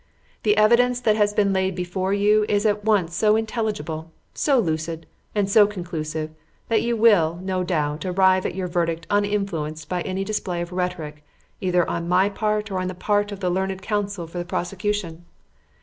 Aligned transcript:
The 0.41 0.57
evidence 0.57 0.99
that 0.99 1.15
has 1.15 1.31
been 1.31 1.53
laid 1.53 1.75
before 1.75 2.11
you 2.11 2.43
is 2.49 2.65
at 2.65 2.83
once 2.83 3.13
so 3.15 3.35
intelligible, 3.35 4.11
so 4.33 4.57
lucid, 4.57 5.05
and 5.35 5.47
so 5.47 5.67
conclusive, 5.67 6.31
that 6.69 6.81
you 6.81 6.97
will, 6.97 7.37
no 7.43 7.63
doubt, 7.63 8.03
arrive 8.03 8.43
at 8.47 8.55
your 8.55 8.67
verdict 8.67 9.05
uninfluenced 9.11 9.87
by 9.87 10.01
any 10.01 10.23
display 10.23 10.59
of 10.59 10.71
rhetoric 10.71 11.23
either 11.59 11.87
on 11.87 12.09
my 12.09 12.29
part 12.29 12.71
or 12.71 12.79
on 12.79 12.87
the 12.87 12.95
part 12.95 13.31
of 13.31 13.41
the 13.41 13.51
learned 13.51 13.83
counsel 13.83 14.25
for 14.25 14.39
the 14.39 14.43
prosecution. 14.45 15.23